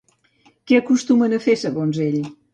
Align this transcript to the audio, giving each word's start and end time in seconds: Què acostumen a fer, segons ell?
Què 0.71 0.79
acostumen 0.79 1.37
a 1.39 1.41
fer, 1.45 1.57
segons 1.67 2.03
ell? 2.09 2.19